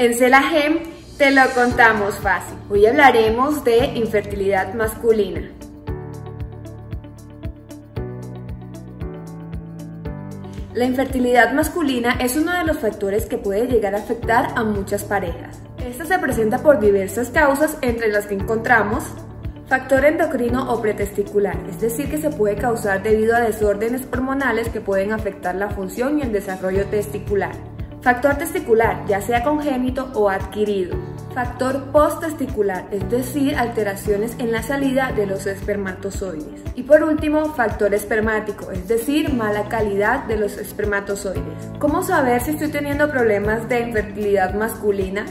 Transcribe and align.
En 0.00 0.14
Celagem 0.14 0.78
te 1.18 1.30
lo 1.30 1.42
contamos 1.54 2.14
fácil. 2.20 2.56
Hoy 2.70 2.86
hablaremos 2.86 3.62
de 3.64 3.84
infertilidad 3.96 4.72
masculina. 4.72 5.50
La 10.72 10.86
infertilidad 10.86 11.52
masculina 11.52 12.12
es 12.12 12.34
uno 12.38 12.50
de 12.56 12.64
los 12.64 12.78
factores 12.78 13.26
que 13.26 13.36
puede 13.36 13.66
llegar 13.66 13.94
a 13.94 13.98
afectar 13.98 14.54
a 14.56 14.64
muchas 14.64 15.04
parejas. 15.04 15.60
Esta 15.86 16.06
se 16.06 16.18
presenta 16.18 16.62
por 16.62 16.80
diversas 16.80 17.28
causas, 17.28 17.76
entre 17.82 18.08
las 18.08 18.24
que 18.24 18.36
encontramos 18.36 19.04
Factor 19.70 20.04
endocrino 20.04 20.72
o 20.72 20.82
pretesticular, 20.82 21.56
es 21.68 21.80
decir, 21.80 22.10
que 22.10 22.18
se 22.18 22.30
puede 22.30 22.56
causar 22.56 23.04
debido 23.04 23.36
a 23.36 23.40
desórdenes 23.40 24.02
hormonales 24.12 24.68
que 24.68 24.80
pueden 24.80 25.12
afectar 25.12 25.54
la 25.54 25.70
función 25.70 26.18
y 26.18 26.22
el 26.22 26.32
desarrollo 26.32 26.86
testicular. 26.86 27.52
Factor 28.02 28.36
testicular, 28.36 29.04
ya 29.06 29.20
sea 29.20 29.44
congénito 29.44 30.10
o 30.14 30.30
adquirido. 30.30 30.96
Factor 31.34 31.84
posttesticular, 31.92 32.88
es 32.90 33.08
decir, 33.10 33.56
alteraciones 33.56 34.34
en 34.38 34.52
la 34.52 34.62
salida 34.62 35.12
de 35.12 35.26
los 35.26 35.46
espermatozoides. 35.46 36.62
Y 36.74 36.84
por 36.84 37.02
último, 37.02 37.52
factor 37.54 37.92
espermático, 37.94 38.70
es 38.70 38.88
decir, 38.88 39.32
mala 39.34 39.68
calidad 39.68 40.24
de 40.24 40.38
los 40.38 40.56
espermatozoides. 40.56 41.70
¿Cómo 41.78 42.02
saber 42.02 42.40
si 42.40 42.52
estoy 42.52 42.68
teniendo 42.68 43.10
problemas 43.10 43.68
de 43.68 43.80
infertilidad 43.80 44.54
masculina? 44.54 45.26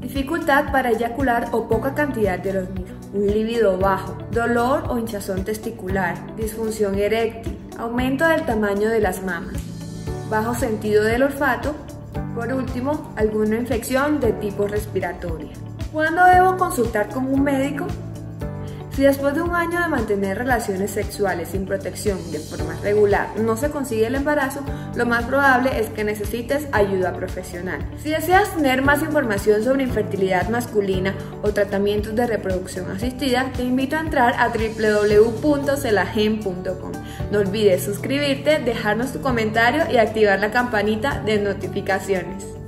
Dificultad 0.00 0.72
para 0.72 0.90
eyacular 0.90 1.48
o 1.52 1.68
poca 1.68 1.94
cantidad 1.94 2.38
de 2.38 2.54
los 2.54 2.70
mismos 2.70 3.00
un 3.12 3.26
líbido 3.26 3.76
bajo, 3.76 4.16
dolor 4.30 4.84
o 4.88 4.98
hinchazón 4.98 5.44
testicular, 5.44 6.14
disfunción 6.36 6.96
eréctil, 6.96 7.58
aumento 7.76 8.26
del 8.26 8.42
tamaño 8.42 8.88
de 8.88 9.00
las 9.00 9.22
mamas, 9.22 9.56
bajo 10.28 10.54
sentido 10.54 11.02
del 11.02 11.24
olfato, 11.24 11.74
por 12.34 12.52
último, 12.52 13.12
alguna 13.16 13.56
infección 13.56 14.20
de 14.20 14.32
tipo 14.34 14.66
respiratorio. 14.66 15.48
¿Cuándo 15.92 16.24
debo 16.24 16.56
consultar 16.56 17.08
con 17.08 17.26
un 17.26 17.42
médico? 17.42 17.86
Si 19.00 19.06
después 19.06 19.34
de 19.34 19.40
un 19.40 19.54
año 19.54 19.80
de 19.80 19.88
mantener 19.88 20.36
relaciones 20.36 20.90
sexuales 20.90 21.48
sin 21.48 21.64
protección 21.64 22.18
de 22.32 22.38
forma 22.38 22.78
regular 22.82 23.30
no 23.40 23.56
se 23.56 23.70
consigue 23.70 24.06
el 24.06 24.14
embarazo, 24.14 24.60
lo 24.94 25.06
más 25.06 25.24
probable 25.24 25.80
es 25.80 25.88
que 25.88 26.04
necesites 26.04 26.66
ayuda 26.70 27.14
profesional. 27.14 27.80
Si 28.02 28.10
deseas 28.10 28.54
tener 28.54 28.82
más 28.82 29.00
información 29.00 29.64
sobre 29.64 29.84
infertilidad 29.84 30.50
masculina 30.50 31.14
o 31.40 31.50
tratamientos 31.50 32.14
de 32.14 32.26
reproducción 32.26 32.90
asistida, 32.90 33.50
te 33.56 33.62
invito 33.62 33.96
a 33.96 34.00
entrar 34.00 34.34
a 34.38 34.48
www.celagen.com. 34.48 36.92
No 37.32 37.38
olvides 37.38 37.82
suscribirte, 37.82 38.58
dejarnos 38.58 39.14
tu 39.14 39.22
comentario 39.22 39.84
y 39.90 39.96
activar 39.96 40.40
la 40.40 40.50
campanita 40.50 41.22
de 41.24 41.38
notificaciones. 41.38 42.59